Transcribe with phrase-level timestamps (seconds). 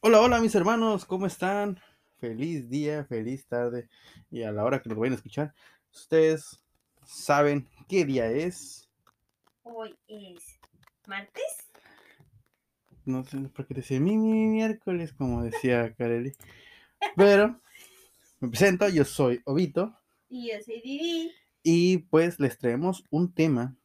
[0.00, 1.80] Hola, hola mis hermanos, ¿cómo están?
[2.18, 3.88] Feliz día, feliz tarde
[4.30, 5.54] y a la hora que nos vayan a escuchar,
[5.92, 6.60] ustedes
[7.04, 8.88] saben qué día es.
[9.62, 10.58] Hoy es
[11.06, 11.70] martes.
[13.04, 16.32] No sé por qué decía mi, mi miércoles, como decía Kareli.
[17.16, 17.60] Pero
[18.40, 19.94] me presento, yo soy Obito
[20.28, 21.32] Y yo soy Didi.
[21.62, 23.76] y pues les traemos un tema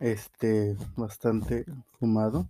[0.00, 1.64] este bastante
[1.98, 2.48] fumado.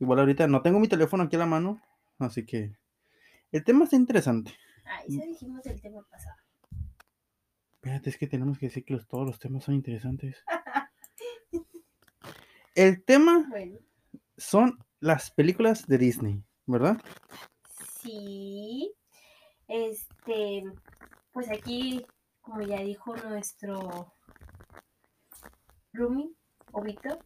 [0.00, 1.80] Igual ahorita no tengo mi teléfono aquí a la mano,
[2.18, 2.76] así que
[3.52, 4.52] el tema está interesante.
[4.84, 6.36] Ah, eso dijimos el tema pasado.
[7.74, 10.42] Espérate, es que tenemos que decir que los- todos los temas son interesantes.
[12.74, 13.78] El tema Bueno,
[14.36, 16.96] son las películas de Disney, ¿verdad?
[18.02, 18.92] sí.
[19.68, 20.64] Este,
[21.32, 22.04] pues aquí,
[22.40, 24.12] como ya dijo nuestro
[25.92, 26.34] Rumi,
[26.74, 27.20] Obito,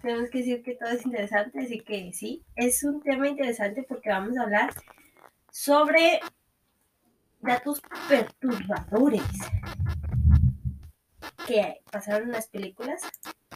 [0.00, 4.08] tenemos que decir que todo es interesante, así que sí, es un tema interesante porque
[4.08, 4.70] vamos a hablar
[5.50, 6.20] sobre
[7.40, 9.22] datos perturbadores
[11.46, 13.02] que pasaron en las películas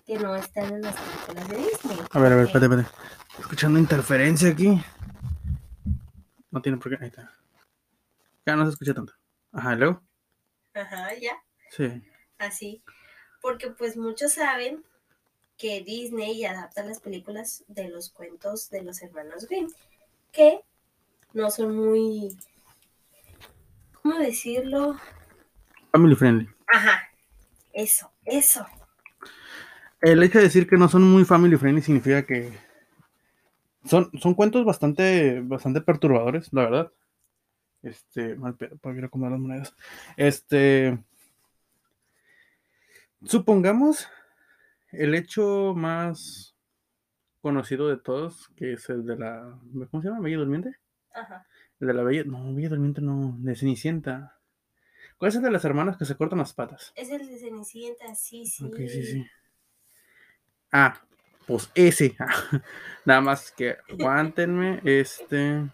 [0.04, 1.98] que no están en las películas de Disney.
[2.10, 2.96] A ver, a ver, espérate, espérate.
[3.28, 4.78] Estoy escuchando interferencia aquí.
[6.50, 7.02] No tiene por qué.
[7.02, 7.32] Ahí está.
[8.44, 9.14] Ya no se escucha tanto.
[9.52, 10.02] Ajá, ¿y luego.
[10.74, 11.32] Ajá, ya.
[11.70, 12.02] Sí.
[12.38, 12.82] así,
[13.40, 14.84] porque pues muchos saben
[15.60, 19.68] que Disney adapta las películas de los cuentos de los hermanos Grimm,
[20.32, 20.60] que
[21.34, 22.34] no son muy,
[23.92, 24.96] ¿cómo decirlo?
[25.92, 26.48] Family friendly.
[26.66, 27.02] Ajá,
[27.74, 28.66] eso, eso.
[30.00, 32.50] El hecho de decir que no son muy family friendly significa que
[33.84, 36.92] son, son cuentos bastante, bastante perturbadores, la verdad.
[37.82, 39.74] Este, mal pedo, para ir a comer las monedas.
[40.16, 40.98] Este,
[43.24, 44.08] supongamos
[44.92, 46.56] el hecho más
[47.40, 49.58] conocido de todos, que es el de la,
[49.90, 50.20] ¿cómo se llama?
[50.20, 50.76] Bella Durmiente.
[51.14, 51.46] Ajá.
[51.80, 54.36] El de la Bella, no, Bella Durmiente no, de Cenicienta.
[55.16, 56.92] ¿Cuál es el de las hermanas que se cortan las patas?
[56.96, 58.64] Es el de Cenicienta, sí, sí.
[58.64, 59.26] Ok, sí, sí.
[60.72, 61.00] Ah,
[61.46, 62.16] pues ese.
[63.04, 64.80] Nada más que aguántenme.
[64.84, 65.68] Este.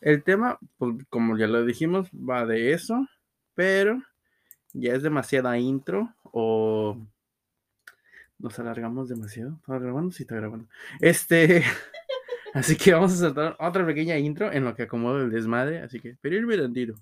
[0.00, 3.06] El tema, pues, como ya lo dijimos, va de eso.
[3.54, 4.02] Pero
[4.72, 6.14] ya es demasiada intro.
[6.24, 6.98] O.
[8.38, 9.56] Nos alargamos demasiado.
[9.56, 10.12] ¿Está grabando?
[10.12, 10.68] Sí, está grabando.
[11.00, 11.64] Este.
[12.54, 15.80] Así que vamos a saltar otra pequeña intro en lo que acomodo el desmadre.
[15.80, 16.94] Así que, pero irme tantito.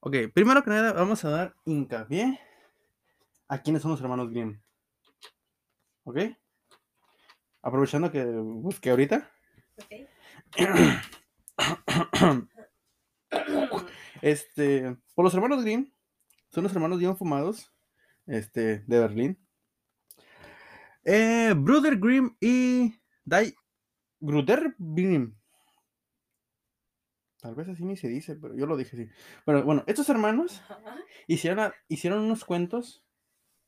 [0.00, 2.40] Ok, primero que nada vamos a dar hincapié
[3.48, 4.60] a quiénes son los hermanos Grimm.
[6.04, 6.18] ¿Ok?
[7.62, 9.30] Aprovechando que busqué ahorita.
[9.76, 10.08] Ok.
[14.20, 15.92] Este, por los hermanos Grimm,
[16.48, 17.72] son los hermanos bien fumados,
[18.26, 19.38] este, de Berlín.
[21.04, 22.94] Eh, Bruder Grimm y
[23.24, 23.54] Dai
[24.18, 25.38] Gruder Grimm.
[27.40, 29.08] Tal vez así ni se dice, pero yo lo dije así.
[29.46, 30.60] Bueno, bueno, estos hermanos
[31.28, 33.04] hicieron, hicieron unos cuentos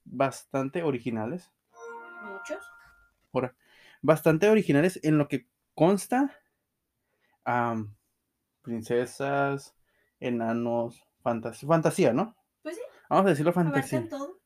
[0.05, 1.51] bastante originales.
[2.25, 2.65] Muchos.
[3.33, 3.55] Ahora,
[4.03, 6.37] bastante originales en lo que consta
[8.63, 9.75] princesas,
[10.21, 12.37] enanos, fantasía, fantasía, ¿no?
[12.63, 14.09] Pues sí, Vamos a decirlo fantasía.
[14.09, 14.39] todo.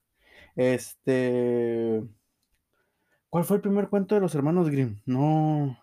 [0.56, 2.03] Este,
[3.28, 5.00] ¿cuál fue el primer cuento de los hermanos Grimm?
[5.06, 5.78] No,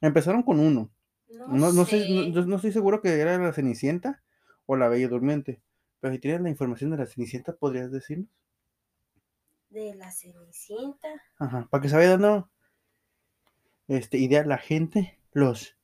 [0.00, 0.90] empezaron con uno.
[1.28, 2.30] No, No, no, sé, sé.
[2.30, 4.22] no, no estoy seguro que era la Cenicienta
[4.66, 5.60] o la Bella Durmiente.
[6.00, 8.28] Pero si tienes la información de la Cenicienta, ¿podrías decirnos?
[9.74, 11.08] De la Cenicienta.
[11.38, 12.48] Ajá, para que se vaya dando
[13.88, 15.76] este, idea la gente, los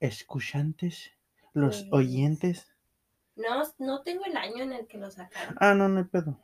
[0.00, 1.12] escuchantes,
[1.54, 2.68] los Pues- oyentes.
[3.34, 5.56] No, no tengo el año en el que lo sacaron.
[5.58, 6.38] Ah, no, no hay pedo.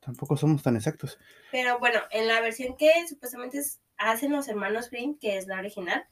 [0.00, 1.18] Tampoco somos tan exactos.
[1.52, 5.58] Pero bueno, en la versión que supuestamente es- hacen los hermanos Grimm, que es la
[5.60, 6.04] original,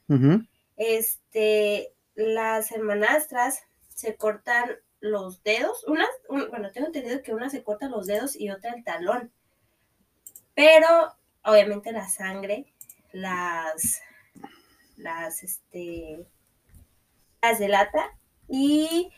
[0.77, 4.71] este, las hermanastras se cortan
[5.01, 8.73] los dedos, unas, un- bueno, tengo entendido que una se corta los dedos y otra
[8.75, 9.33] el talón,
[10.57, 10.89] pero
[11.45, 12.65] obviamente la sangre,
[13.13, 14.03] las,
[14.97, 16.27] las, este,
[17.43, 18.19] las delata
[18.49, 19.13] y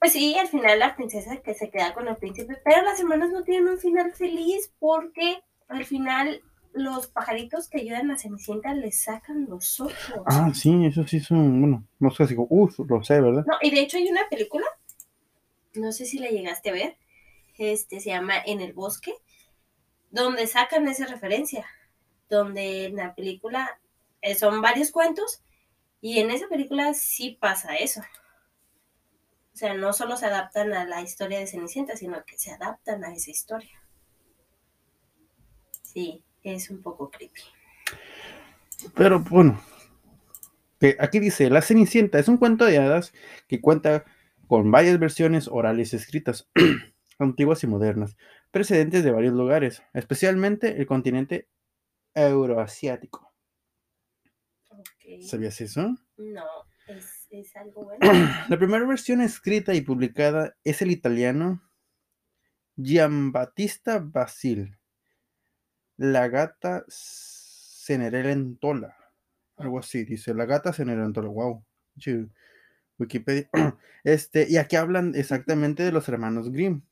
[0.00, 3.30] pues sí, al final la princesa que se queda con el príncipe, pero las hermanas
[3.30, 6.40] no tienen un final feliz porque al final
[6.72, 10.22] los pajaritos que ayudan a Cenicienta le sacan los ojos.
[10.26, 13.44] Ah, sí, eso sí son, bueno, no sé si, uff, lo sé, ¿verdad?
[13.46, 14.64] No, y de hecho hay una película,
[15.74, 16.96] no sé si la llegaste a ver,
[17.58, 19.12] este se llama En el bosque,
[20.10, 21.66] donde sacan esa referencia.
[22.28, 23.80] donde en la película
[24.20, 25.42] eh, son varios cuentos
[26.02, 28.02] y en esa película sí pasa eso.
[29.54, 33.02] O sea, no solo se adaptan a la historia de Cenicienta, sino que se adaptan
[33.04, 33.82] a esa historia.
[35.82, 37.40] Sí, es un poco creepy.
[38.94, 39.60] Pero bueno,
[40.78, 43.12] que aquí dice, La Cenicienta es un cuento de hadas
[43.48, 44.04] que cuenta
[44.46, 46.48] con varias versiones orales escritas,
[47.18, 48.16] antiguas y modernas,
[48.50, 51.48] precedentes de varios lugares, especialmente el continente
[52.14, 53.34] euroasiático.
[55.20, 55.96] ¿Sabías eso?
[56.16, 56.46] No,
[56.86, 57.98] es, es algo bueno.
[58.48, 61.62] La primera versión escrita y publicada es el italiano
[62.76, 64.78] Giambattista Basil,
[65.96, 68.96] La gata Cenerentola,
[69.56, 71.64] algo así, dice, La gata Cenerentola, wow,
[72.98, 73.48] Wikipedia.
[74.04, 76.82] Este, y aquí hablan exactamente de los hermanos Grimm.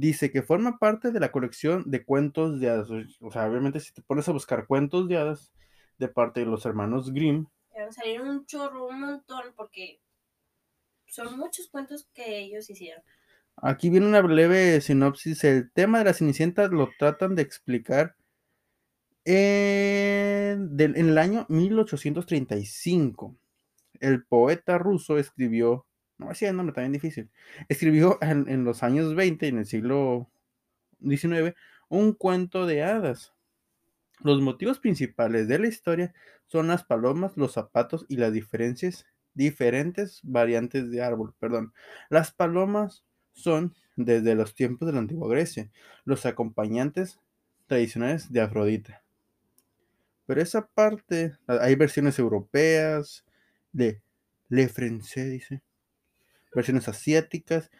[0.00, 2.88] Dice que forma parte de la colección de cuentos de hadas.
[3.20, 5.52] O sea, obviamente si te pones a buscar cuentos de hadas
[5.98, 10.00] de parte de los hermanos Grimm, Van a salir un chorro, un montón, porque
[11.06, 13.02] son muchos cuentos que ellos hicieron.
[13.56, 15.44] Aquí viene una breve sinopsis.
[15.44, 18.16] El tema de la Cenicienta lo tratan de explicar
[19.24, 23.36] en, del- en el año 1835.
[24.00, 25.86] El poeta ruso escribió,
[26.20, 27.30] no así el nombre también difícil,
[27.68, 30.30] escribió en, en los años 20, en el siglo
[31.00, 31.54] XIX,
[31.88, 33.32] un cuento de hadas.
[34.22, 36.14] Los motivos principales de la historia
[36.46, 41.34] son las palomas, los zapatos y las diferencias, diferentes variantes de árbol.
[41.38, 41.72] Perdón.
[42.10, 45.70] Las palomas son desde los tiempos de la antigua Grecia,
[46.04, 47.18] los acompañantes
[47.66, 49.02] tradicionales de Afrodita.
[50.26, 53.24] Pero esa parte, hay versiones europeas,
[53.72, 54.02] de
[54.48, 55.62] Le Français, dice,
[56.54, 57.70] versiones asiáticas,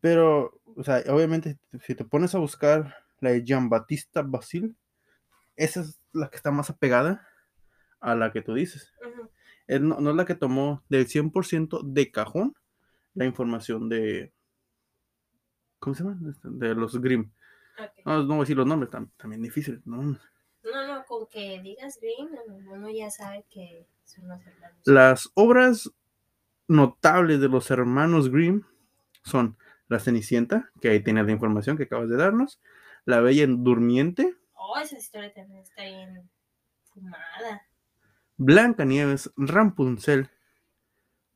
[0.00, 4.74] pero, o sea, obviamente, si te pones a buscar la de Jean-Baptiste Basile,
[5.56, 7.26] esa es la que está más apegada
[8.00, 8.92] a la que tú dices.
[9.68, 12.54] No, no es la que tomó del 100% de cajón
[13.14, 14.32] la información de.
[15.78, 16.18] ¿Cómo se llama?
[16.30, 17.30] Este, De los Grimm.
[18.04, 19.82] No, no voy a decir los nombres, tam- también difícil.
[19.84, 20.02] ¿no?
[20.02, 22.28] No, no, con que digas Green,
[22.68, 24.78] uno ya sabe que son los hermanos.
[24.84, 25.90] Las obras
[26.68, 28.62] notables de los hermanos Grimm
[29.24, 29.56] son
[29.88, 32.60] La Cenicienta, que ahí tienes la información que acabas de darnos,
[33.04, 36.28] La Bella Durmiente, Oh, esa historia también está bien
[36.92, 37.62] fumada.
[38.36, 40.28] Blancanieves, Rapunzel,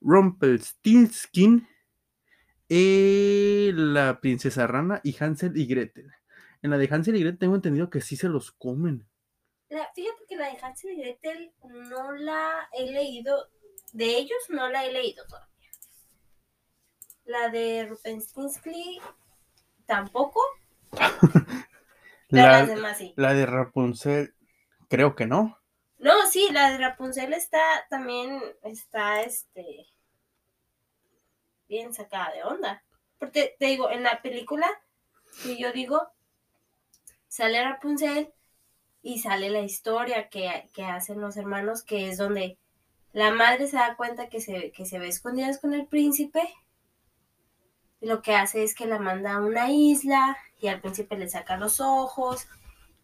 [0.02, 1.67] Rumpelstiltskin,
[2.69, 6.11] y la princesa Rana y Hansel y Gretel.
[6.62, 9.06] En la de Hansel y Gretel tengo entendido que sí se los comen.
[9.69, 13.49] La- fíjate que la de Hansel y Gretel no la he leído,
[13.93, 15.71] de ellos no la he leído todavía.
[17.25, 19.00] La de Rupenstinsky
[19.87, 20.41] tampoco,
[22.29, 23.12] las La, demás sí.
[23.17, 24.35] la de Rapunzel,
[24.89, 25.59] creo que no.
[25.99, 29.87] No, sí, la de Rapunzel está también, está este,
[31.69, 32.83] bien sacada de onda.
[33.19, 34.67] Porque te digo, en la película,
[35.44, 36.09] que yo digo,
[37.29, 38.32] sale Rapunzel
[39.01, 42.58] y sale la historia que, que hacen los hermanos, que es donde
[43.12, 46.42] la madre se da cuenta que se, que se ve escondidas con el príncipe.
[48.00, 51.28] Y lo que hace es que la manda a una isla y al príncipe le
[51.28, 52.46] saca los ojos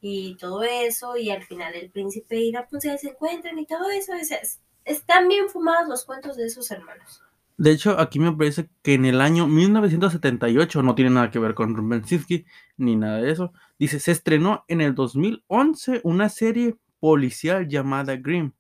[0.01, 1.17] y todo eso.
[1.17, 4.15] Y al final el príncipe y Rapunzel se encuentran y todo eso.
[4.15, 7.23] Es, es- están bien fumados los cuentos de esos hermanos.
[7.59, 11.55] De hecho, aquí me parece que en el año 1978, no tiene nada que ver
[11.55, 12.47] con Rumpelstiltskin
[12.77, 18.53] ni nada de eso, dice, se estrenó en el 2011 una serie policial llamada Grimm.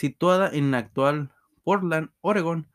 [0.00, 1.30] Situada en la actual
[1.62, 2.66] Portland, Oregon.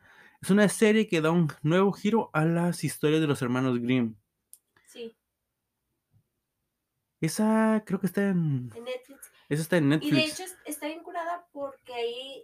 [0.41, 4.15] Es una serie que da un nuevo giro a las historias de los hermanos Grimm.
[4.85, 5.15] Sí,
[7.21, 9.31] Esa creo que está en, en Netflix.
[9.49, 10.33] esa está en Y de Netflix.
[10.39, 12.43] hecho es- está bien curada porque ahí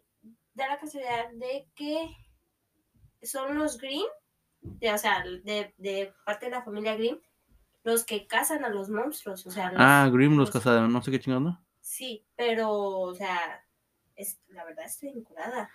[0.55, 2.09] da la casualidad de que
[3.21, 4.05] son los Grimm,
[4.61, 7.17] de, o sea, de, de parte de la familia Grimm,
[7.83, 9.45] los que cazan a los monstruos.
[9.45, 11.41] O sea, los- ah, Grimm los los- cazados, no sé qué chingado.
[11.41, 11.65] ¿no?
[11.81, 13.63] Sí, pero, o sea,
[14.21, 15.69] es, la verdad está bien curada.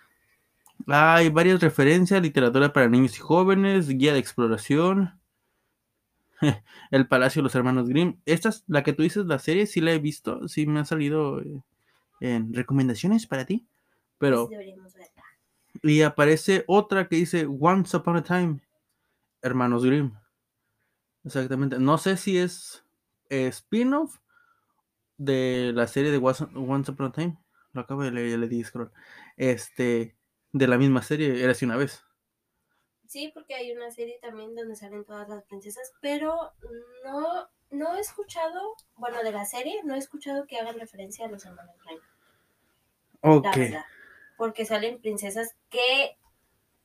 [0.87, 5.19] Hay varias referencias, literatura para niños y jóvenes, guía de exploración,
[6.91, 8.19] El Palacio de los Hermanos Grimm.
[8.25, 10.85] Esta es la que tú dices, la serie, sí la he visto, sí me ha
[10.85, 11.61] salido eh,
[12.19, 13.67] en recomendaciones para ti.
[14.17, 15.23] Pero, Sí deberíamos verla.
[15.83, 18.59] y aparece otra que dice Once Upon a Time,
[19.41, 20.11] Hermanos Grimm.
[21.23, 21.79] Exactamente.
[21.79, 22.83] No sé si es
[23.29, 24.19] eh, spin-off
[25.17, 26.43] de la serie de Once
[26.91, 27.37] Upon a Time.
[27.77, 28.91] Lo acabo de leer, ya le di scroll.
[29.35, 30.17] Este,
[30.51, 32.03] de la misma serie, era así una vez.
[33.05, 36.53] Sí, porque hay una serie también donde salen todas las princesas, pero
[37.05, 41.29] no no he escuchado, bueno, de la serie, no he escuchado que hagan referencia a
[41.29, 41.99] los hermanos Grimm.
[43.21, 43.45] Ok.
[43.45, 43.85] La verdad.
[44.37, 46.17] Porque salen princesas que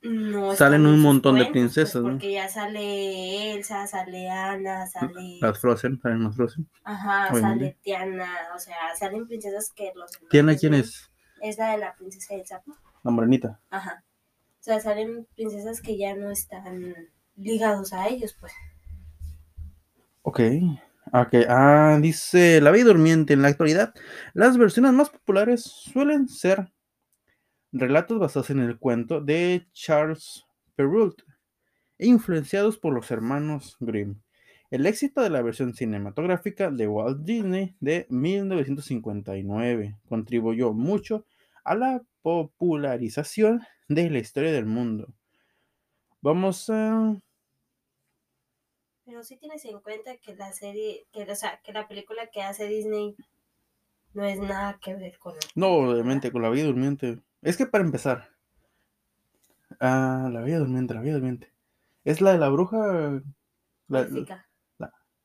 [0.03, 2.09] no Salen un montón de cuentos, princesas, pues, ¿no?
[2.11, 5.37] Porque ya sale Elsa, sale Ana, sale.
[5.41, 6.69] Las Frozen, salen las Frozen.
[6.83, 7.65] Ajá, obviamente.
[7.65, 8.29] sale Tiana.
[8.55, 10.11] O sea, salen princesas que los.
[10.29, 11.09] ¿Tiana quién es?
[11.41, 12.61] Es la de la princesa Elsa.
[12.65, 12.75] ¿no?
[13.03, 13.59] La morenita.
[13.69, 14.03] Ajá.
[14.59, 16.95] O sea, salen princesas que ya no están
[17.35, 18.53] ligados a ellos, pues.
[20.21, 20.39] Ok.
[21.13, 21.33] Ok.
[21.47, 23.33] Ah, dice La Bella Durmiente.
[23.33, 23.93] En la actualidad,
[24.33, 26.71] las versiones más populares suelen ser
[27.73, 31.23] relatos basados en el cuento de Charles Perrault
[31.97, 34.21] e influenciados por los hermanos Grimm.
[34.69, 41.25] El éxito de la versión cinematográfica de Walt Disney de 1959 contribuyó mucho
[41.63, 45.13] a la popularización de la historia del mundo.
[46.21, 47.15] Vamos a...
[49.05, 52.41] Pero sí tienes en cuenta que la serie, que, o sea, que la película que
[52.41, 53.15] hace Disney
[54.13, 55.33] no es nada que ver con.
[55.55, 57.19] No, obviamente, con la Bella Durmiente.
[57.43, 58.29] Es que para empezar...
[59.79, 61.53] Ah, la Bella Durmiente, la Bella Durmiente.
[62.03, 62.77] ¿Es la de la bruja?
[62.77, 63.21] La-
[63.87, 64.49] Maléfica,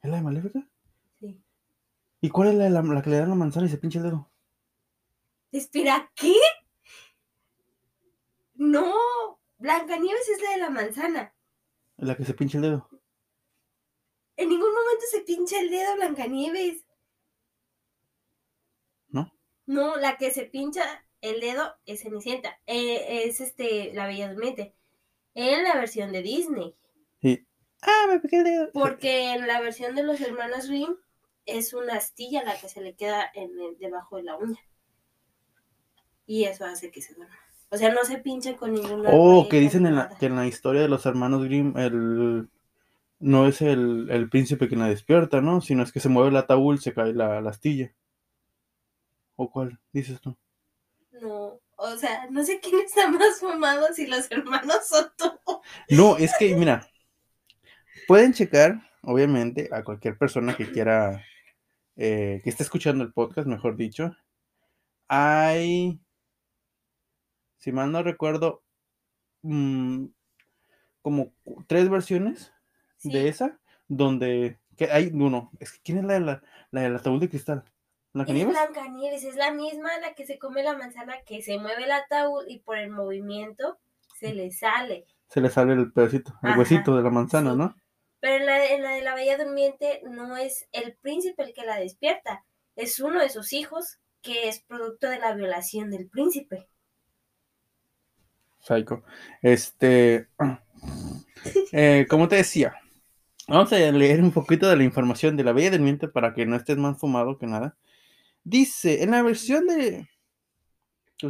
[0.03, 0.69] ¿Es la de Maléfica?
[1.19, 1.43] sí.
[2.21, 3.99] ¿Y cuál es la, de la, la que le dan la manzana y se pincha
[3.99, 4.31] el dedo?
[5.53, 6.35] Espera, ¿qué?
[8.55, 8.93] No,
[9.59, 11.35] Blancanieves es la de la manzana.
[11.97, 12.89] La que se pincha el dedo.
[14.37, 16.85] En ningún momento se pincha el dedo Blancanieves.
[19.09, 19.33] ¿No?
[19.67, 20.83] No, la que se pincha
[21.21, 22.59] el dedo es Cenicienta.
[22.67, 24.75] Eh, es este, la Bella Durmiente.
[25.35, 26.75] En la versión de Disney.
[27.83, 28.71] Ah, me piqué el dedo.
[28.75, 30.97] Porque en la versión de los hermanos Grimm
[31.47, 34.59] es una astilla la que se le queda en el- debajo de la uña.
[36.27, 37.37] Y eso hace que se duerma.
[37.71, 39.11] O sea, no se pincha con ninguna.
[39.13, 42.49] Oh, que dicen en la, que en la historia de los hermanos Grimm, el
[43.21, 45.61] no es el, el príncipe quien la despierta, ¿no?
[45.61, 47.93] Sino es que se mueve el ataúd y se cae la, la astilla.
[49.37, 50.37] ¿O cuál dices tú?
[51.21, 55.61] No, o sea, no sé quién está más fumado si los hermanos son tú.
[55.91, 56.89] No, es que, mira,
[58.07, 61.25] pueden checar, obviamente, a cualquier persona que quiera,
[61.97, 64.17] eh, que esté escuchando el podcast, mejor dicho.
[65.09, 66.01] Hay,
[67.59, 68.63] si mal no recuerdo,
[69.43, 70.07] mm,
[71.03, 71.33] como
[71.67, 72.53] tres versiones
[72.99, 75.51] Sí, de esa, donde que hay uno.
[75.61, 77.65] Es que, ¿quién es la, de la, la del ataúd de cristal?
[78.09, 78.53] Es ¿Blancanieves?
[78.53, 82.47] Blancanieves, es la misma la que se come la manzana que se mueve el ataúd
[82.49, 83.79] y por el movimiento
[84.19, 85.07] se le sale.
[85.29, 87.59] Se le sale el pedacito, el Ajá, huesito de la manzana, sí.
[87.59, 87.77] ¿no?
[88.21, 91.65] Pero en la, en la de la Bella Durmiente no es el príncipe el que
[91.65, 96.69] la despierta, es uno de sus hijos que es producto de la violación del príncipe.
[98.61, 99.03] Psycho.
[99.43, 100.29] Este,
[101.73, 102.75] eh, como te decía,
[103.47, 106.57] vamos a leer un poquito de la información de la Bella Durmiente para que no
[106.57, 107.77] estés más fumado que nada.
[108.49, 110.09] Dice, en la versión de...
[111.19, 111.29] ¿Qué?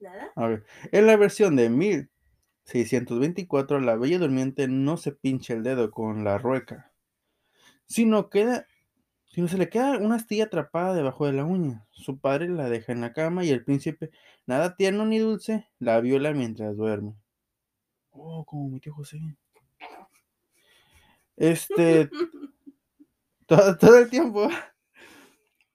[0.00, 0.32] ¿Nada?
[0.34, 5.90] A ver, en la versión de 1624, la Bella Durmiente no se pincha el dedo
[5.90, 6.90] con la rueca,
[7.84, 8.66] sino queda,
[9.26, 11.86] sino se le queda una astilla atrapada debajo de la uña.
[11.90, 14.10] Su padre la deja en la cama y el príncipe,
[14.46, 17.14] nada tierno ni dulce, la viola mientras duerme.
[18.08, 19.20] Oh, como mi tío José.
[21.36, 22.08] Este,
[23.46, 24.48] todo, todo el tiempo.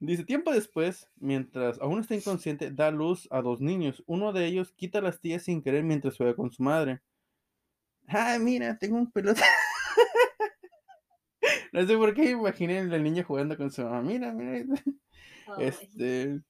[0.06, 4.04] Dice, tiempo después, mientras aún está inconsciente, da luz a dos niños.
[4.06, 7.02] Uno de ellos quita las tías sin querer mientras juega con su madre.
[8.08, 9.42] Ay, mira, tengo un pelota.
[11.72, 14.02] no sé por qué imaginé al niño jugando con su mamá.
[14.02, 14.66] Mira, mira.
[15.58, 16.42] Este,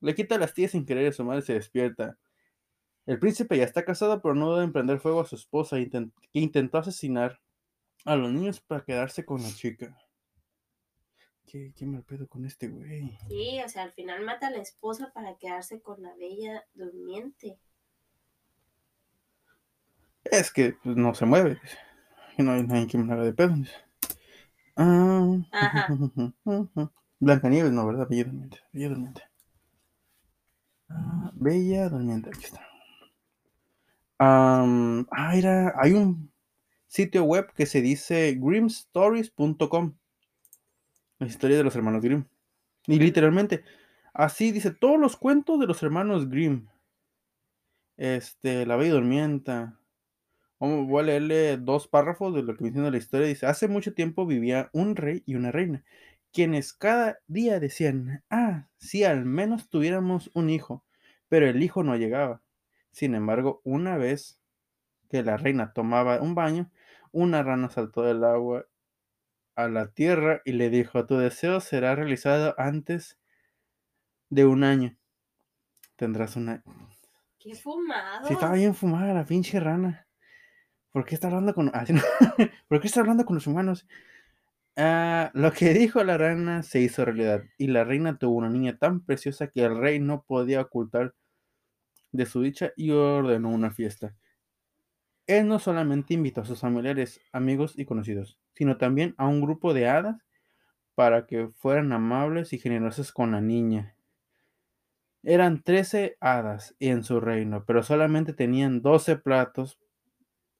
[0.00, 2.16] le quita las tías sin querer y su madre se despierta.
[3.06, 6.78] El príncipe ya está casado, pero no debe emprender fuego a su esposa, que intentó
[6.78, 7.40] asesinar
[8.04, 9.98] a los niños para quedarse con la chica.
[11.50, 13.18] ¿Qué, qué mal pedo con este güey?
[13.28, 17.58] Sí, o sea, al final mata a la esposa para quedarse con la Bella Durmiente.
[20.22, 21.58] Es que pues, no se mueve.
[22.38, 23.56] Y no hay nadie que me haga de pedo.
[24.76, 25.88] Ah, Ajá.
[27.18, 28.06] Blancanieves, no, ¿verdad?
[28.08, 28.58] Bella Durmiente.
[28.72, 29.22] Bella Durmiente.
[30.88, 32.64] Ah, Bella Durmiente, aquí está.
[34.20, 36.30] Ah, era, hay un
[36.86, 39.96] sitio web que se dice grimstories.com.
[41.20, 42.24] La historia de los hermanos Grimm.
[42.86, 43.62] Y literalmente,
[44.14, 46.66] así dice todos los cuentos de los hermanos Grimm.
[47.98, 49.52] Este, La Bella Durmiente.
[50.58, 53.26] Vamos, voy a leerle dos párrafos de lo que menciona la historia.
[53.26, 55.84] Dice, hace mucho tiempo vivía un rey y una reina,
[56.32, 60.86] quienes cada día decían, ah, si al menos tuviéramos un hijo,
[61.28, 62.40] pero el hijo no llegaba.
[62.92, 64.40] Sin embargo, una vez
[65.10, 66.70] que la reina tomaba un baño,
[67.12, 68.66] una rana saltó del agua
[69.54, 73.18] a la tierra y le dijo, tu deseo será realizado antes
[74.28, 74.96] de un año.
[75.96, 76.62] Tendrás una...
[77.38, 78.28] Qué fumado.
[78.28, 80.06] Estaba bien fumada la pinche rana.
[80.92, 81.70] ¿Por qué está hablando con...
[81.74, 82.02] ah, no.
[82.68, 83.86] ¿Por qué está hablando con los humanos?
[84.76, 88.78] Ah, lo que dijo la rana se hizo realidad y la reina tuvo una niña
[88.78, 91.14] tan preciosa que el rey no podía ocultar
[92.12, 94.14] de su dicha y ordenó una fiesta.
[95.30, 99.72] Él no solamente invitó a sus familiares, amigos y conocidos, sino también a un grupo
[99.72, 100.26] de hadas
[100.96, 103.94] para que fueran amables y generosas con la niña.
[105.22, 109.78] Eran trece hadas en su reino, pero solamente tenían doce platos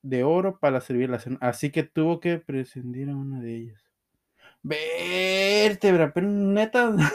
[0.03, 3.91] de oro para servir la cena, así que tuvo que prescindir a una de ellas.
[4.63, 6.95] Vértebra, pero neta.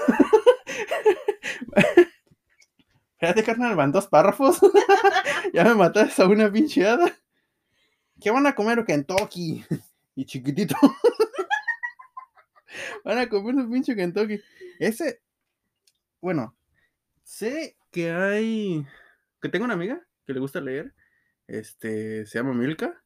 [3.14, 4.60] Espérate, carnal, van dos párrafos.
[5.54, 7.16] ya me mataste a una pinche hada.
[8.26, 9.64] ¿Qué van a comer Kentucky?
[10.16, 10.76] y chiquitito.
[13.06, 14.42] van a comer un pinche Kentucky.
[14.80, 15.22] Ese.
[16.20, 16.56] Bueno,
[17.22, 18.84] sé que hay.
[19.40, 20.96] Que tengo una amiga que le gusta leer.
[21.46, 22.26] Este.
[22.26, 23.00] Se llama Milka.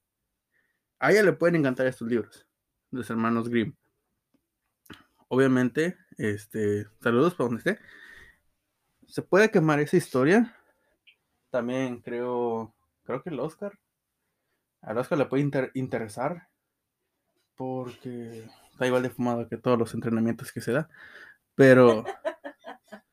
[0.99, 2.47] A ella le pueden encantar estos libros.
[2.89, 3.75] Los hermanos Grimm.
[5.27, 6.87] Obviamente, este.
[7.01, 7.83] Saludos para donde esté.
[9.05, 10.55] Se puede quemar esa historia.
[11.49, 12.73] También creo.
[13.03, 13.77] Creo que el Oscar.
[14.81, 16.47] Al Oscar le puede inter- interesar.
[17.55, 20.89] Porque está igual de fumado que todos los entrenamientos que se da.
[21.55, 22.03] Pero.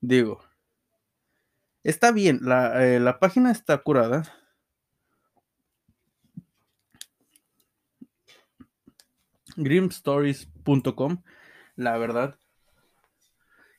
[0.00, 0.42] digo.
[1.82, 2.40] Está bien.
[2.42, 4.22] La, eh, la página está curada.
[9.86, 11.22] grimstories.com
[11.76, 12.38] La verdad.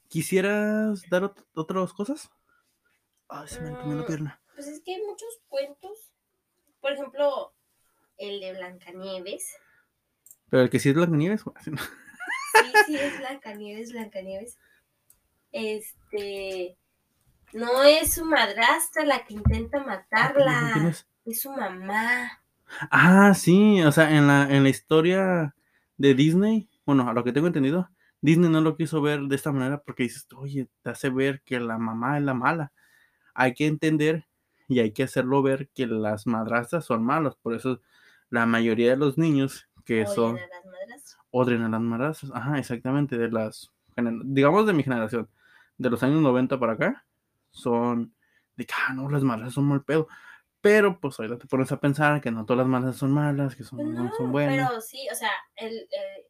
[0.10, 2.29] ¿Quisieras dar ot- otras cosas?
[3.27, 4.41] Ay, se me entumió la pierna.
[4.55, 6.07] Pues es que hay muchos cuentos.
[6.88, 7.54] Por ejemplo,
[8.17, 9.58] el de Blancanieves.
[10.50, 11.43] Pero el que sí es Blancanieves.
[12.58, 14.58] Sí, sí, es Blancanieves, Blancanieves.
[15.52, 16.78] Este.
[17.52, 20.89] No es su madrastra la que intenta Ah, ¿quién matarla.
[20.89, 21.06] es?
[21.26, 22.41] Es su mamá.
[22.89, 25.54] Ah, sí, o sea, en la, en la historia
[25.97, 27.89] de Disney, bueno, a lo que tengo entendido,
[28.21, 31.60] Disney no lo quiso ver de esta manera porque dices, oye, te hace ver que
[31.60, 32.71] la mamá es la mala.
[33.34, 34.26] Hay que entender
[34.67, 37.36] y hay que hacerlo ver que las madrastras son malas.
[37.36, 37.82] Por eso
[38.30, 41.17] la mayoría de los niños que Odian son a las madrastras.
[41.32, 43.71] odian a las madrastras, ajá, exactamente, de las,
[44.25, 45.30] digamos de mi generación,
[45.77, 47.06] de los años 90 para acá,
[47.51, 48.13] son
[48.58, 50.08] de que, ah, no, las madrastras son mal pedo.
[50.60, 53.63] Pero pues ahorita te pones a pensar que no todas las madrastras son malas, que
[53.63, 54.67] son, no no, son buenas.
[54.67, 56.27] pero sí, o sea, el, eh,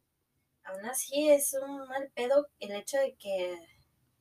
[0.64, 3.58] aún así es un mal pedo el hecho de que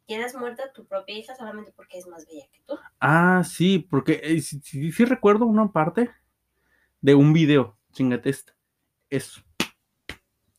[0.07, 2.75] quieras muerta a tu propia hija solamente porque es más bella que tú.
[2.99, 6.09] Ah, sí, porque eh, sí, sí- sí recuerdo una parte
[7.01, 8.55] de un video, chingate esta.
[9.09, 9.43] Es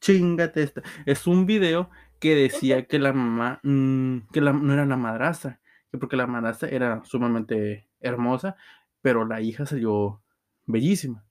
[0.01, 0.83] chingate esta.
[1.07, 5.61] Es un video que decía que la mamá, mm, que la, no era la madrastra,
[5.91, 8.57] que porque la madrastra era sumamente hermosa,
[9.01, 10.23] pero la hija salió
[10.67, 11.25] bellísima.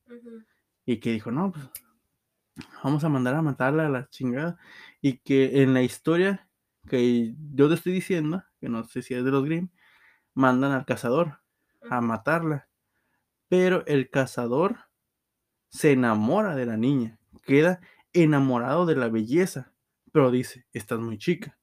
[0.85, 1.69] Y que dijo, no, pues
[2.83, 4.57] vamos a mandar a matarla a la chingada.
[5.01, 6.46] Y que en la historia
[6.87, 9.69] que yo te estoy diciendo, que no sé si es de los Grimm,
[10.33, 11.39] mandan al cazador
[11.89, 12.69] a matarla.
[13.49, 14.77] Pero el cazador
[15.69, 17.81] se enamora de la niña, queda
[18.13, 19.73] enamorado de la belleza,
[20.11, 21.57] pero dice, estás muy chica.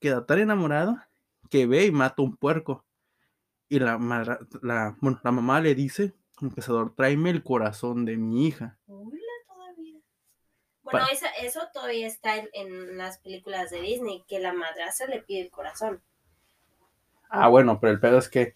[0.00, 0.98] Queda tan enamorado
[1.50, 2.84] que ve y mata un puerco.
[3.68, 8.78] Y la, bueno, la mamá le dice, al cazador, tráeme el corazón de mi hija.
[10.84, 15.22] Bueno, esa- eso todavía está en, en las películas de Disney, que la madrastra le
[15.22, 16.02] pide el corazón.
[17.28, 18.54] Ah, bueno, pero el pedo es que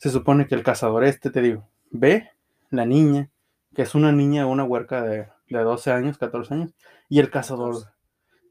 [0.00, 2.30] se supone que el cazador este, te digo, ve
[2.70, 3.30] la niña,
[3.74, 6.74] que es una niña, una huerca de, de 12 años, 14 años,
[7.08, 7.90] y el cazador 14.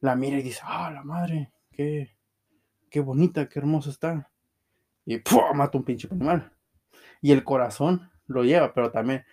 [0.01, 2.15] la mira y dice, ah, la madre, qué,
[2.89, 4.29] qué bonita, qué hermosa está.
[5.05, 5.53] Y ¡pua!
[5.53, 6.51] mata un pinche animal.
[7.21, 9.25] Y el corazón lo lleva, pero también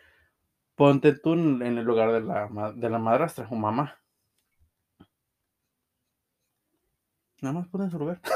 [0.75, 3.99] ponte tú en en el lugar de la, de la madrastra o mamá.
[7.41, 8.21] Nada más pueden sorber.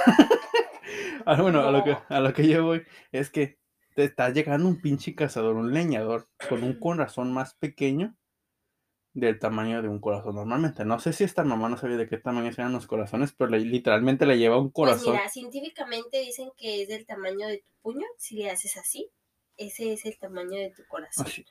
[1.26, 3.58] Ah, bueno, a lo, que, a lo que yo voy es que
[3.94, 8.16] te está llegando un pinche cazador, un leñador, con un corazón más pequeño
[9.12, 10.86] del tamaño de un corazón normalmente.
[10.86, 13.60] No sé si esta mamá no sabía de qué tamaño eran los corazones, pero le-
[13.60, 15.12] literalmente le lleva un Pues corazón.
[15.12, 18.06] mira, científicamente dicen que es del tamaño de tu puño.
[18.16, 19.10] Si le haces así,
[19.58, 21.26] ese es el tamaño de tu corazón.
[21.26, 21.44] Así.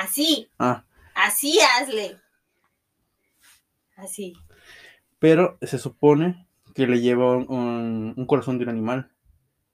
[0.00, 0.84] Así, Ah,
[1.14, 2.16] así hazle.
[3.96, 4.32] Así.
[5.18, 9.10] pero se supone que le lleva un, un- un corazón de un animal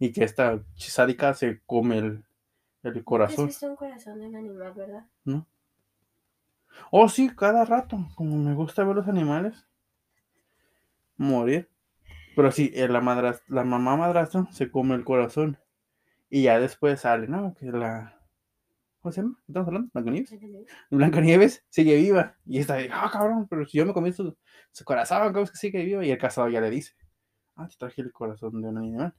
[0.00, 2.24] y que esta sádica se come el,
[2.82, 3.46] el ¿Has corazón.
[3.46, 5.06] visto un corazón de un animal, verdad?
[5.24, 5.46] ¿no?
[6.90, 7.98] Oh, sí, cada rato.
[8.16, 9.66] Como me gusta ver los animales
[11.16, 11.70] morir.
[12.34, 15.58] Pero sí, eh, la, madras- la mamá madrastra se come el corazón.
[16.28, 17.54] Y ya después sale, ¿no?
[17.54, 18.15] Que la.
[19.06, 19.36] ¿Cómo se llama?
[19.36, 19.90] ¿Qué ¿Estamos hablando?
[19.92, 20.34] ¿Blancanieves?
[20.90, 22.36] Blancanieves sigue viva.
[22.44, 24.36] Y está de, ah, cabrón, pero si yo me comí su,
[24.72, 26.04] su corazón, ¿cómo es que sigue viva?
[26.04, 26.96] Y el cazador ya le dice,
[27.54, 29.14] ah, te traje el corazón de un animal.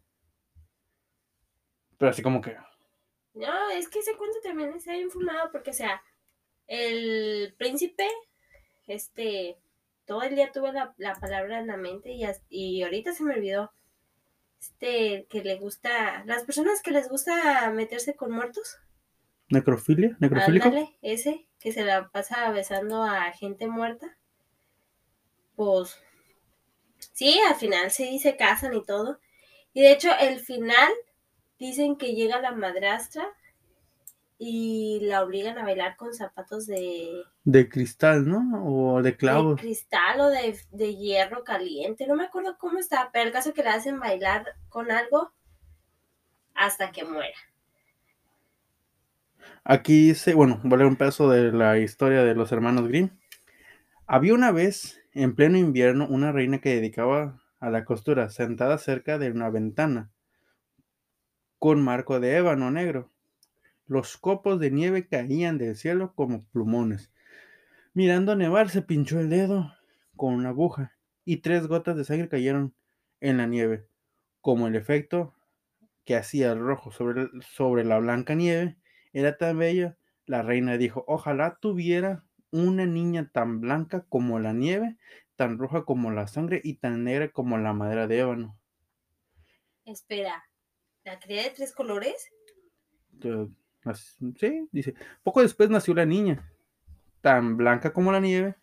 [1.98, 2.58] Pero así como que,
[3.34, 6.02] No, es que ese cuento también está bien fumado porque, o sea,
[6.68, 8.10] el príncipe,
[8.88, 9.58] este,
[10.06, 13.36] todo el día tuve la, la palabra en la mente y, y ahorita se me
[13.36, 13.72] olvidó,
[14.60, 18.82] este, que le gusta, las personas que les gusta meterse con muertos,
[19.50, 20.68] necrofilia, necrofílico.
[20.68, 24.18] ándale, ese, que se la pasa besando a gente muerta,
[25.56, 26.00] pues,
[27.14, 29.20] sí, al final sí se casan y todo,
[29.74, 30.92] y de hecho el final
[31.60, 33.28] dicen que llega la madrastra
[34.40, 38.64] y la obligan a bailar con zapatos de, De cristal, ¿no?
[38.66, 39.60] O de de clavos.
[39.60, 42.06] cristal o de, de hierro caliente.
[42.06, 45.32] No me acuerdo cómo está, pero el caso es que la hacen bailar con algo
[46.54, 47.38] hasta que muera.
[49.64, 53.10] Aquí dice, bueno, leer un pedazo de la historia de los hermanos Grimm.
[54.06, 59.18] Había una vez, en pleno invierno, una reina que dedicaba a la costura, sentada cerca
[59.18, 60.10] de una ventana,
[61.60, 63.12] con marco de ébano negro.
[63.86, 67.12] Los copos de nieve caían del cielo como plumones.
[67.94, 69.74] Mirando nevar, se pinchó el dedo
[70.16, 70.94] con una aguja
[71.26, 72.74] y tres gotas de sangre cayeron
[73.20, 73.88] en la nieve.
[74.40, 75.34] Como el efecto
[76.06, 78.78] que hacía el rojo sobre, sobre la blanca nieve
[79.14, 84.98] era tan bello, la reina dijo, ojalá tuviera una niña tan blanca como la nieve,
[85.36, 88.58] tan roja como la sangre y tan negra como la madera de ébano.
[89.86, 90.44] Espera,
[91.04, 92.30] ¿la cría de tres colores?
[94.38, 96.52] Sí, dice, poco después nació la niña,
[97.22, 98.56] tan blanca como la nieve,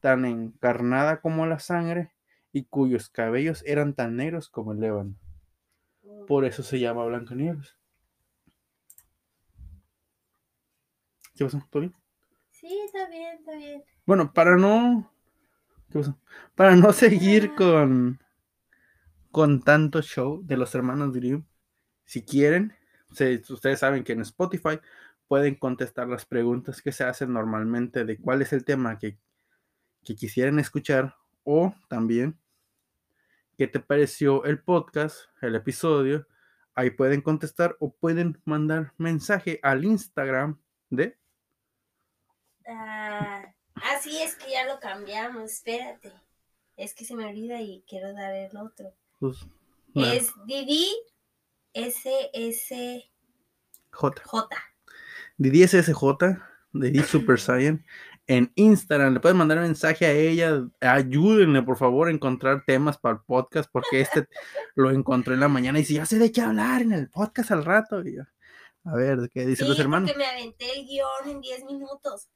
[0.00, 2.12] tan encarnada como la sangre,
[2.52, 5.14] y cuyos cabellos eran tan negros como el ébano.
[6.26, 7.76] Por eso se llama Blancanieves.
[11.40, 11.66] ¿Qué pasó?
[11.70, 11.94] ¿Todo bien?
[12.50, 13.82] Sí, está bien, está bien.
[14.04, 15.10] Bueno, para no.
[15.90, 16.20] ¿Qué pasó?
[16.54, 18.20] Para no seguir con.
[19.30, 21.46] con tanto show de los hermanos Grimm,
[22.04, 22.74] si quieren,
[23.12, 24.80] se- ustedes saben que en Spotify
[25.28, 29.16] pueden contestar las preguntas que se hacen normalmente de cuál es el tema que,
[30.04, 32.38] que quisieran escuchar o también
[33.56, 36.26] qué te pareció el podcast, el episodio.
[36.74, 41.19] Ahí pueden contestar o pueden mandar mensaje al Instagram de Ah, ah,
[44.02, 46.12] sí, es que ya lo cambiamos, espérate.
[46.76, 48.92] Es que se me olvida y quiero dar el otro.
[49.20, 49.38] pues,
[49.94, 50.88] Es Didi
[51.74, 53.10] SSJ.
[53.92, 54.22] J.
[55.36, 56.02] Didi SSJ,
[56.72, 57.84] Didi Super Saiyan,
[58.26, 59.14] en Instagram.
[59.14, 60.62] Le pueden mandar un mensaje a ella.
[60.80, 64.28] Ayúdenle, por favor, a encontrar temas para el podcast, porque este
[64.74, 67.50] lo encontré en la mañana y dice, ya sé de qué hablar en el podcast
[67.50, 68.02] al rato.
[68.06, 68.22] Y yo,
[68.84, 70.10] a ver, ¿de qué dicen Sí, los hermanos?
[70.10, 72.28] porque me aventé el guion en 10 minutos.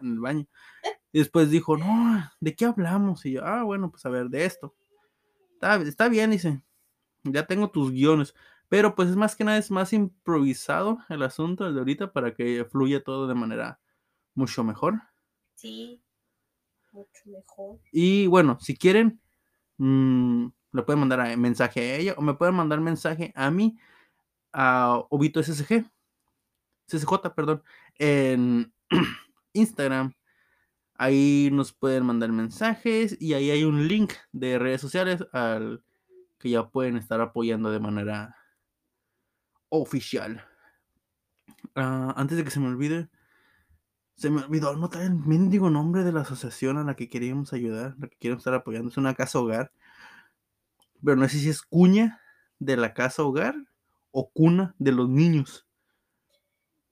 [0.00, 0.46] En el baño.
[1.12, 3.24] Y después dijo, no, ¿de qué hablamos?
[3.26, 4.74] Y yo, ah, bueno, pues a ver, de esto.
[5.54, 6.62] Está, está bien, dice.
[7.24, 8.34] Ya tengo tus guiones.
[8.68, 12.34] Pero pues es más que nada, es más improvisado el asunto el de ahorita para
[12.34, 13.80] que fluya todo de manera
[14.34, 14.94] mucho mejor.
[15.54, 16.02] Sí,
[16.92, 17.78] mucho mejor.
[17.92, 19.20] Y bueno, si quieren,
[19.78, 23.78] mm, le pueden mandar a- mensaje a ella o me pueden mandar mensaje a mí,
[24.52, 25.84] a Obito SSG,
[26.88, 27.62] CSJ, perdón,
[27.98, 28.72] en
[29.54, 30.14] Instagram.
[30.96, 35.82] Ahí nos pueden mandar mensajes y ahí hay un link de redes sociales al
[36.38, 38.36] que ya pueden estar apoyando de manera
[39.70, 40.46] oficial.
[41.74, 43.08] Ah, antes de que se me olvide,
[44.16, 47.96] se me olvidó anotar el mendigo nombre de la asociación a la que queríamos ayudar,
[47.98, 48.88] la que queremos estar apoyando.
[48.88, 49.72] Es una casa hogar.
[51.02, 52.20] Pero no sé si es cuña
[52.58, 53.54] de la casa hogar
[54.12, 55.66] o cuna de los niños.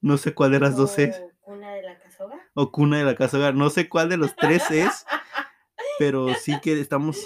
[0.00, 1.22] No sé cuál de las dos es.
[1.42, 2.41] O Una de la casoga.
[2.54, 3.54] O cuna de la casa hogar.
[3.54, 5.06] No sé cuál de los tres es.
[5.98, 7.18] Pero sí que estamos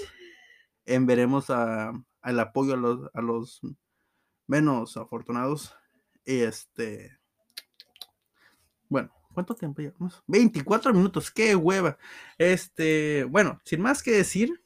[0.85, 3.61] en veremos a, al apoyo a los, a los
[4.47, 5.75] menos afortunados.
[6.25, 7.17] Este.
[8.89, 10.23] Bueno, ¿cuánto tiempo llevamos?
[10.27, 11.97] 24 minutos, qué hueva.
[12.37, 14.61] Este, bueno, sin más que decir,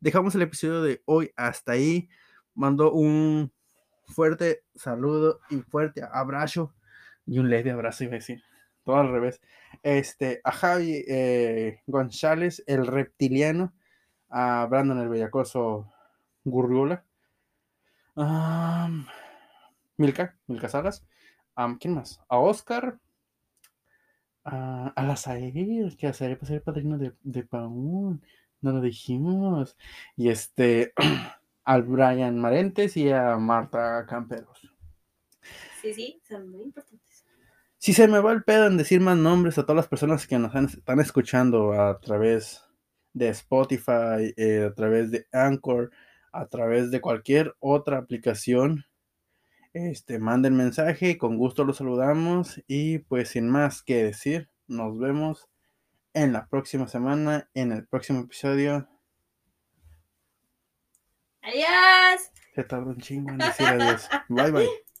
[0.00, 2.08] dejamos el episodio de hoy hasta ahí.
[2.54, 3.52] Mando un
[4.06, 6.74] fuerte saludo y fuerte abrazo
[7.26, 8.42] y un leve abrazo, iba a decir.
[8.84, 9.40] Todo al revés.
[9.82, 13.72] Este, a Javi eh, González, el reptiliano,
[14.28, 15.92] a Brandon el bellacoso
[16.44, 17.04] Gurriola,
[19.96, 21.04] Milka, Milka Salas,
[21.54, 22.20] am, ¿quién más?
[22.28, 22.98] A Oscar,
[24.44, 28.22] a, a la Saer, que a Saer va a ser padrino de, de Paún.
[28.60, 29.76] No lo dijimos.
[30.16, 30.92] Y este,
[31.64, 34.72] al Brian Marentes y a Marta Camperos.
[35.80, 37.24] Sí, sí, son muy importantes.
[37.82, 40.38] Si se me va el pedo en decir más nombres a todas las personas que
[40.38, 42.64] nos están escuchando a través
[43.12, 45.90] de Spotify, eh, a través de Anchor,
[46.30, 48.84] a través de cualquier otra aplicación,
[49.72, 52.62] este, manden mensaje y con gusto los saludamos.
[52.68, 55.48] Y pues sin más que decir, nos vemos
[56.14, 58.88] en la próxima semana, en el próximo episodio.
[61.40, 62.30] ¡Adiós!
[62.54, 64.08] Se tardó un chingo en decir adiós.
[64.28, 64.68] Bye bye.